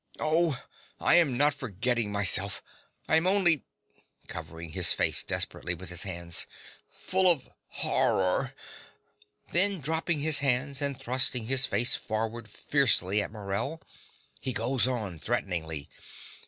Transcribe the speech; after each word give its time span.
Oh, 0.19 0.59
I 0.99 1.13
am 1.17 1.37
not 1.37 1.53
forgetting 1.53 2.11
myself: 2.11 2.63
I 3.07 3.17
am 3.17 3.27
only 3.27 3.65
(covering 4.27 4.71
his 4.71 4.93
face 4.93 5.23
desperately 5.23 5.75
with 5.75 5.89
his 5.89 6.01
hands) 6.01 6.47
full 6.91 7.29
of 7.31 7.47
horror. 7.67 8.55
(Then, 9.51 9.79
dropping 9.79 10.21
his 10.21 10.39
hands, 10.39 10.81
and 10.81 10.99
thrusting 10.99 11.45
his 11.45 11.67
face 11.67 11.95
forward 11.95 12.49
fiercely 12.49 13.21
at 13.21 13.31
Morell, 13.31 13.79
he 14.39 14.53
goes 14.53 14.87
on 14.87 15.19
threateningly.) 15.19 15.87